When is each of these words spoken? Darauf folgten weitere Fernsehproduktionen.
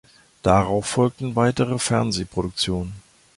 Darauf 0.41 0.87
folgten 0.87 1.35
weitere 1.35 1.77
Fernsehproduktionen. 1.77 2.91